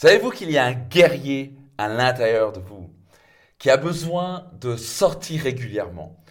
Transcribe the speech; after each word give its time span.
Savez-vous 0.00 0.30
qu'il 0.30 0.52
y 0.52 0.58
a 0.58 0.64
un 0.64 0.74
guerrier 0.74 1.56
à 1.76 1.88
l'intérieur 1.88 2.52
de 2.52 2.60
vous 2.60 2.88
qui 3.58 3.68
a 3.68 3.76
besoin 3.76 4.48
de 4.60 4.76
sortir 4.76 5.42
régulièrement? 5.42 6.22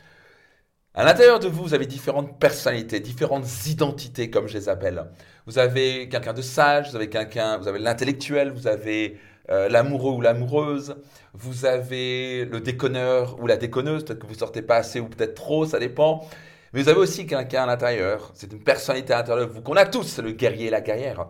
À 0.94 1.04
l'intérieur 1.04 1.40
de 1.40 1.50
vous, 1.50 1.64
vous 1.64 1.74
avez 1.74 1.86
différentes 1.86 2.40
personnalités, 2.40 3.02
différentes 3.02 3.66
identités, 3.66 4.30
comme 4.30 4.48
je 4.48 4.58
les 4.58 4.70
appelle. 4.70 5.12
Vous 5.48 5.60
avez 5.60 6.08
quelqu'un 6.08 6.32
de 6.32 6.42
sage, 6.42 6.92
vous 6.92 6.96
avez 6.96 7.10
quelqu'un, 7.10 7.58
vous 7.58 7.68
avez 7.68 7.80
l'intellectuel, 7.80 8.52
vous 8.52 8.68
avez 8.68 9.20
euh, 9.50 9.68
l'amoureux 9.68 10.14
ou 10.14 10.22
l'amoureuse, 10.22 10.96
vous 11.34 11.66
avez 11.66 12.46
le 12.46 12.62
déconneur 12.62 13.38
ou 13.42 13.48
la 13.48 13.58
déconneuse, 13.58 14.06
peut-être 14.06 14.20
que 14.20 14.28
vous 14.28 14.36
sortez 14.36 14.62
pas 14.62 14.78
assez 14.78 15.02
ou 15.02 15.10
peut-être 15.10 15.36
trop, 15.36 15.66
ça 15.66 15.78
dépend. 15.78 16.26
Mais 16.72 16.84
vous 16.84 16.88
avez 16.88 17.00
aussi 17.00 17.28
quelqu'un 17.28 17.64
à 17.64 17.66
l'intérieur, 17.66 18.32
c'est 18.34 18.50
une 18.50 18.64
personnalité 18.64 19.12
à 19.12 19.18
l'intérieur 19.18 19.46
de 19.46 19.52
vous 19.52 19.62
qu'on 19.62 19.76
a 19.76 19.86
tous, 19.86 20.20
le 20.20 20.32
guerrier 20.32 20.68
et 20.68 20.70
la 20.70 20.80
guerrière. 20.80 21.28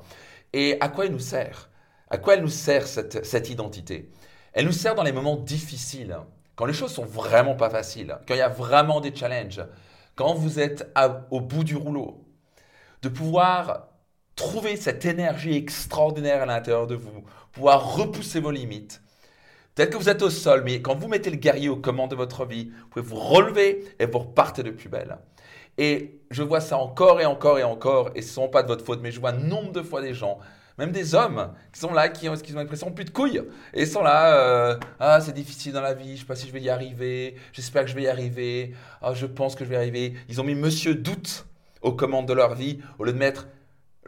Et 0.54 0.78
à 0.80 0.90
quoi 0.90 1.08
il 1.08 1.12
nous 1.12 1.18
sert? 1.18 1.72
À 2.10 2.18
quoi 2.18 2.36
elle 2.36 2.42
nous 2.42 2.48
sert 2.48 2.88
cette, 2.88 3.50
identité? 3.50 4.10
Elle 4.54 4.66
nous 4.66 4.72
sert 4.72 4.96
dans 4.96 5.04
les 5.04 5.12
moments 5.12 5.36
difficiles 5.36 6.18
quand 6.56 6.66
les 6.66 6.74
choses 6.74 6.92
sont 6.92 7.06
vraiment 7.06 7.56
pas 7.56 7.70
faciles, 7.70 8.18
quand 8.28 8.34
il 8.34 8.40
y 8.40 8.42
a 8.42 8.50
vraiment 8.50 9.00
des 9.02 9.16
challenges, 9.16 9.64
quand 10.16 10.34
vous 10.34 10.60
êtes 10.60 10.92
au 11.30 11.40
bout 11.40 11.64
du 11.64 11.76
rouleau, 11.76 12.26
de 13.04 13.10
pouvoir 13.10 13.90
trouver 14.36 14.76
cette 14.76 15.06
énergie 15.06 15.56
extraordinaire 15.56 16.44
à 16.44 16.46
l'intérieur 16.46 16.88
de 16.88 16.96
vous, 16.96 17.24
pouvoir 17.52 17.96
repousser 17.96 18.40
vos 18.40 18.52
limites. 18.52 19.02
Peut-être 19.76 19.92
que 19.92 19.98
vous 19.98 20.10
êtes 20.10 20.24
au 20.24 20.32
sol, 20.32 20.64
mais 20.66 20.82
quand 20.82 20.96
vous 20.96 21.08
mettez 21.08 21.30
le 21.30 21.36
guerrier 21.36 21.70
aux 21.70 21.76
commandes 21.76 22.10
de 22.10 22.16
votre 22.16 22.46
vie, 22.46 22.72
vous 22.72 22.88
pouvez 22.88 23.06
vous 23.06 23.20
relever 23.20 23.86
et 24.00 24.08
vous 24.08 24.20
repartez 24.20 24.64
de 24.64 24.72
plus 24.72 24.90
belle. 24.90 25.20
Et 25.78 26.22
je 26.32 26.42
vois 26.42 26.62
ça 26.62 26.78
encore 26.78 27.22
et 27.22 27.26
encore 27.26 27.60
et 27.60 27.64
encore, 27.64 28.10
et 28.16 28.24
ce 28.24 28.30
ne 28.30 28.34
sont 28.34 28.50
pas 28.50 28.64
de 28.64 28.68
votre 28.68 28.84
faute, 28.84 29.02
mais 29.04 29.12
je 29.12 29.20
vois 29.20 29.34
nombre 29.34 29.72
de 29.72 29.84
fois 29.84 30.02
des 30.02 30.16
gens 30.16 30.40
même 30.78 30.92
des 30.92 31.16
hommes 31.16 31.54
qui 31.74 31.80
sont 31.80 31.94
là, 31.94 32.10
qui 32.10 32.30
ont, 32.30 32.36
qui 32.36 32.54
ont 32.54 32.58
l'impression 32.58 32.92
plus 32.92 33.06
de 33.06 33.10
couilles. 33.10 33.42
Et 33.74 33.86
sont 33.86 34.04
là, 34.04 34.38
euh, 34.38 34.78
ah 35.00 35.20
c'est 35.22 35.34
difficile 35.34 35.74
dans 35.74 35.82
la 35.82 35.94
vie, 35.94 36.16
je 36.16 36.22
sais 36.22 36.28
pas 36.28 36.36
si 36.36 36.48
je 36.48 36.54
vais 36.54 36.62
y 36.62 36.70
arriver, 36.70 37.36
j'espère 37.54 37.84
que 37.84 37.90
je 37.90 37.96
vais 37.96 38.04
y 38.04 38.08
arriver, 38.08 38.74
ah 39.02 39.14
je 39.14 39.26
pense 39.26 39.56
que 39.56 39.66
je 39.66 39.70
vais 39.70 39.76
y 39.76 39.80
arriver. 39.80 40.14
Ils 40.30 40.40
ont 40.40 40.44
mis 40.44 40.56
Monsieur 40.56 40.96
Doute 40.96 41.46
aux 41.82 41.94
commandes 41.94 42.28
de 42.28 42.34
leur 42.34 42.56
vie 42.56 42.80
au 43.00 43.06
lieu 43.06 43.14
de 43.14 43.18
mettre 43.18 43.48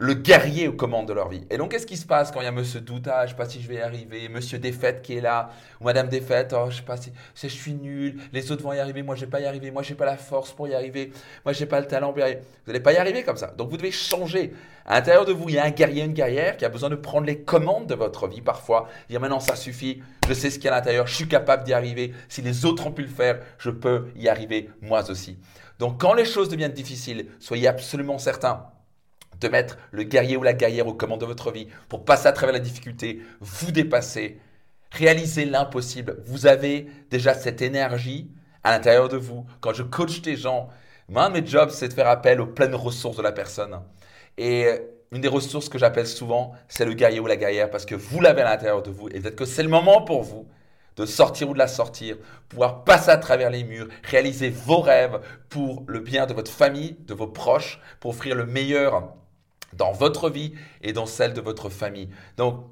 le 0.00 0.14
guerrier 0.14 0.66
aux 0.66 0.72
commandes 0.72 1.06
de 1.06 1.12
leur 1.12 1.28
vie. 1.28 1.44
Et 1.50 1.58
donc, 1.58 1.72
qu'est-ce 1.72 1.86
qui 1.86 1.98
se 1.98 2.06
passe 2.06 2.30
quand 2.30 2.40
il 2.40 2.44
y 2.44 2.46
a 2.46 2.52
Monsieur 2.52 2.80
Doute 2.80 3.06
Ah, 3.06 3.26
je 3.26 3.32
sais 3.32 3.36
pas 3.36 3.44
si 3.44 3.60
je 3.60 3.68
vais 3.68 3.74
y 3.74 3.80
arriver. 3.82 4.30
Monsieur 4.30 4.58
Défaite 4.58 5.02
qui 5.02 5.18
est 5.18 5.20
là. 5.20 5.50
Ou 5.78 5.84
Madame 5.84 6.08
Défaite, 6.08 6.54
oh, 6.56 6.70
je 6.70 6.76
sais 6.76 6.82
pas 6.82 6.96
si, 6.96 7.12
je 7.34 7.48
suis 7.48 7.74
nul. 7.74 8.18
Les 8.32 8.50
autres 8.50 8.62
vont 8.62 8.72
y 8.72 8.78
arriver. 8.78 9.02
Moi, 9.02 9.14
je 9.14 9.26
vais 9.26 9.30
pas 9.30 9.40
y 9.40 9.44
arriver. 9.44 9.70
Moi, 9.70 9.82
j'ai 9.82 9.94
pas 9.94 10.06
la 10.06 10.16
force 10.16 10.52
pour 10.52 10.66
y 10.68 10.74
arriver. 10.74 11.12
Moi, 11.44 11.52
j'ai 11.52 11.66
pas 11.66 11.78
le 11.80 11.86
talent 11.86 12.12
pour 12.12 12.20
y 12.20 12.22
arriver. 12.22 12.40
Vous 12.64 12.72
n'allez 12.72 12.82
pas 12.82 12.94
y 12.94 12.96
arriver 12.96 13.22
comme 13.24 13.36
ça. 13.36 13.48
Donc, 13.48 13.68
vous 13.68 13.76
devez 13.76 13.90
changer. 13.90 14.54
À 14.86 14.94
l'intérieur 14.94 15.26
de 15.26 15.34
vous, 15.34 15.50
il 15.50 15.56
y 15.56 15.58
a 15.58 15.64
un 15.66 15.70
guerrier, 15.70 16.02
une 16.02 16.14
guerrière 16.14 16.56
qui 16.56 16.64
a 16.64 16.70
besoin 16.70 16.88
de 16.88 16.96
prendre 16.96 17.26
les 17.26 17.40
commandes 17.42 17.86
de 17.86 17.94
votre 17.94 18.26
vie 18.26 18.40
parfois. 18.40 18.88
Dire 19.10 19.20
maintenant, 19.20 19.38
ça 19.38 19.54
suffit. 19.54 20.02
Je 20.26 20.32
sais 20.32 20.48
ce 20.48 20.58
qu'il 20.58 20.64
y 20.64 20.68
a 20.68 20.72
à 20.72 20.76
l'intérieur. 20.76 21.06
Je 21.08 21.14
suis 21.14 21.28
capable 21.28 21.64
d'y 21.64 21.74
arriver. 21.74 22.14
Si 22.30 22.40
les 22.40 22.64
autres 22.64 22.86
ont 22.86 22.92
pu 22.92 23.02
le 23.02 23.08
faire, 23.08 23.40
je 23.58 23.68
peux 23.68 24.06
y 24.16 24.30
arriver 24.30 24.70
moi 24.80 25.10
aussi. 25.10 25.38
Donc, 25.78 26.00
quand 26.00 26.14
les 26.14 26.24
choses 26.24 26.48
deviennent 26.48 26.72
difficiles, 26.72 27.26
soyez 27.38 27.68
absolument 27.68 28.16
certains 28.16 28.64
de 29.40 29.48
mettre 29.48 29.78
le 29.90 30.02
guerrier 30.02 30.36
ou 30.36 30.42
la 30.42 30.52
guerrière 30.52 30.86
aux 30.86 30.94
commandes 30.94 31.20
de 31.20 31.26
votre 31.26 31.50
vie 31.50 31.68
pour 31.88 32.04
passer 32.04 32.26
à 32.26 32.32
travers 32.32 32.52
la 32.52 32.60
difficulté, 32.60 33.20
vous 33.40 33.72
dépasser, 33.72 34.38
réaliser 34.90 35.44
l'impossible. 35.44 36.18
Vous 36.26 36.46
avez 36.46 36.86
déjà 37.10 37.34
cette 37.34 37.62
énergie 37.62 38.30
à 38.62 38.72
l'intérieur 38.72 39.08
de 39.08 39.16
vous. 39.16 39.46
Quand 39.60 39.72
je 39.72 39.82
coach 39.82 40.20
des 40.22 40.36
gens, 40.36 40.68
un 41.14 41.30
de 41.30 41.40
mes 41.40 41.46
jobs, 41.46 41.70
c'est 41.70 41.88
de 41.88 41.92
faire 41.92 42.08
appel 42.08 42.40
aux 42.40 42.46
pleines 42.46 42.74
ressources 42.74 43.16
de 43.16 43.22
la 43.22 43.32
personne. 43.32 43.80
Et 44.38 44.66
une 45.12 45.20
des 45.20 45.28
ressources 45.28 45.68
que 45.68 45.78
j'appelle 45.78 46.06
souvent, 46.06 46.52
c'est 46.68 46.84
le 46.84 46.94
guerrier 46.94 47.20
ou 47.20 47.26
la 47.26 47.36
guerrière 47.36 47.70
parce 47.70 47.84
que 47.84 47.94
vous 47.94 48.20
l'avez 48.20 48.42
à 48.42 48.50
l'intérieur 48.50 48.82
de 48.82 48.90
vous. 48.90 49.08
Et 49.08 49.20
peut-être 49.20 49.36
que 49.36 49.44
c'est 49.44 49.62
le 49.62 49.68
moment 49.68 50.02
pour 50.02 50.22
vous 50.22 50.46
de 50.96 51.06
sortir 51.06 51.48
ou 51.48 51.54
de 51.54 51.58
la 51.58 51.68
sortir, 51.68 52.16
pouvoir 52.48 52.84
passer 52.84 53.10
à 53.10 53.16
travers 53.16 53.50
les 53.50 53.64
murs, 53.64 53.88
réaliser 54.04 54.50
vos 54.50 54.80
rêves 54.80 55.20
pour 55.48 55.84
le 55.86 56.00
bien 56.00 56.26
de 56.26 56.34
votre 56.34 56.50
famille, 56.50 56.96
de 57.06 57.14
vos 57.14 57.26
proches, 57.26 57.80
pour 58.00 58.10
offrir 58.10 58.34
le 58.34 58.44
meilleur 58.44 59.14
dans 59.72 59.92
votre 59.92 60.30
vie 60.30 60.54
et 60.82 60.92
dans 60.92 61.06
celle 61.06 61.32
de 61.32 61.40
votre 61.40 61.68
famille. 61.68 62.08
Donc, 62.36 62.64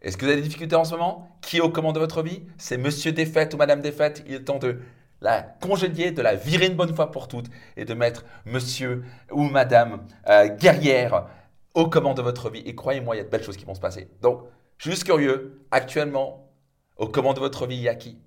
est-ce 0.00 0.16
que 0.16 0.24
vous 0.24 0.32
avez 0.32 0.40
des 0.40 0.46
difficultés 0.46 0.76
en 0.76 0.84
ce 0.84 0.92
moment? 0.92 1.38
Qui 1.40 1.56
est 1.58 1.60
au 1.60 1.70
commande 1.70 1.94
de 1.94 2.00
votre 2.00 2.22
vie? 2.22 2.42
C'est 2.58 2.76
monsieur 2.76 3.12
défaite 3.12 3.54
ou 3.54 3.56
madame 3.56 3.80
défaite. 3.80 4.22
Il 4.26 4.34
est 4.34 4.44
temps 4.44 4.58
de 4.58 4.78
la 5.20 5.42
congédier, 5.42 6.10
de 6.10 6.20
la 6.20 6.34
virer 6.34 6.66
une 6.66 6.74
bonne 6.74 6.94
fois 6.94 7.10
pour 7.10 7.28
toutes 7.28 7.46
et 7.76 7.86
de 7.86 7.94
mettre 7.94 8.24
monsieur 8.44 9.04
ou 9.30 9.44
madame 9.44 10.06
euh, 10.28 10.48
guerrière 10.48 11.26
au 11.72 11.88
commande 11.88 12.18
de 12.18 12.22
votre 12.22 12.50
vie. 12.50 12.62
Et 12.66 12.74
croyez-moi, 12.74 13.16
il 13.16 13.18
y 13.18 13.20
a 13.22 13.24
de 13.24 13.30
belles 13.30 13.42
choses 13.42 13.56
qui 13.56 13.64
vont 13.64 13.74
se 13.74 13.80
passer. 13.80 14.08
Donc, 14.20 14.42
je 14.76 14.84
suis 14.84 14.90
juste 14.90 15.04
curieux, 15.04 15.64
actuellement, 15.70 16.52
au 16.96 17.08
commande 17.08 17.36
de 17.36 17.40
votre 17.40 17.66
vie, 17.66 17.76
il 17.76 17.82
y 17.82 17.88
a 17.88 17.94
qui? 17.94 18.18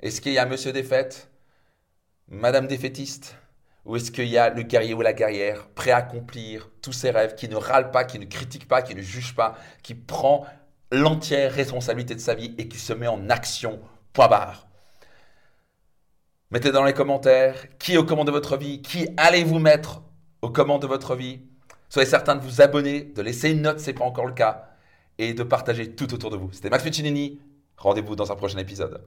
Est-ce 0.00 0.20
qu'il 0.20 0.32
y 0.32 0.38
a 0.38 0.46
monsieur 0.46 0.72
défaite? 0.72 1.30
Madame 2.28 2.66
défaitiste? 2.66 3.36
Ou 3.84 3.96
est-ce 3.96 4.10
qu'il 4.10 4.28
y 4.28 4.38
a 4.38 4.50
le 4.50 4.62
guerrier 4.62 4.94
ou 4.94 5.00
la 5.00 5.12
guerrière 5.12 5.68
prêt 5.68 5.90
à 5.90 5.96
accomplir 5.98 6.70
tous 6.82 6.92
ses 6.92 7.10
rêves, 7.10 7.34
qui 7.34 7.48
ne 7.48 7.56
râle 7.56 7.90
pas, 7.90 8.04
qui 8.04 8.18
ne 8.18 8.24
critique 8.24 8.68
pas, 8.68 8.82
qui 8.82 8.94
ne 8.94 9.02
juge 9.02 9.34
pas, 9.34 9.56
qui 9.82 9.94
prend 9.94 10.46
l'entière 10.92 11.52
responsabilité 11.52 12.14
de 12.14 12.20
sa 12.20 12.34
vie 12.34 12.54
et 12.58 12.68
qui 12.68 12.78
se 12.78 12.92
met 12.92 13.08
en 13.08 13.28
action, 13.30 13.80
point 14.12 14.28
barre 14.28 14.68
Mettez 16.50 16.70
dans 16.70 16.84
les 16.84 16.92
commentaires 16.92 17.78
qui 17.78 17.94
est 17.94 17.96
au 17.96 18.04
commande 18.04 18.26
de 18.26 18.32
votre 18.32 18.58
vie, 18.58 18.82
qui 18.82 19.08
allez-vous 19.16 19.58
mettre 19.58 20.02
au 20.42 20.50
commande 20.50 20.82
de 20.82 20.86
votre 20.86 21.16
vie. 21.16 21.40
Soyez 21.88 22.08
certain 22.08 22.36
de 22.36 22.42
vous 22.42 22.60
abonner, 22.60 23.04
de 23.04 23.22
laisser 23.22 23.50
une 23.50 23.62
note 23.62 23.78
si 23.78 23.86
ce 23.86 23.90
n'est 23.90 23.96
pas 23.96 24.04
encore 24.04 24.26
le 24.26 24.34
cas, 24.34 24.68
et 25.16 25.32
de 25.32 25.42
partager 25.42 25.94
tout 25.94 26.12
autour 26.12 26.30
de 26.30 26.36
vous. 26.36 26.52
C'était 26.52 26.68
Max 26.68 26.84
Piccinini. 26.84 27.40
Rendez-vous 27.78 28.16
dans 28.16 28.30
un 28.30 28.36
prochain 28.36 28.58
épisode. 28.58 29.02